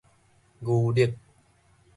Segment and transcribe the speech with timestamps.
[0.61, 1.15] 牛力